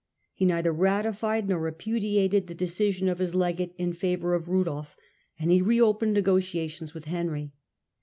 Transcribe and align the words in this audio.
He 0.33 0.45
neither 0.45 0.71
ratified 0.73 1.47
nor 1.47 1.59
repudiated 1.59 2.47
the 2.47 2.55
decision 2.55 3.07
of 3.07 3.19
his 3.19 3.35
legate 3.35 3.75
in 3.77 3.93
favour 3.93 4.33
of 4.33 4.47
Rudolf, 4.49 4.95
and 5.37 5.51
he 5.51 5.61
reopened 5.61 6.13
negotia 6.15 6.67
tions 6.71 6.95
with 6.95 7.05
Henry. 7.05 7.51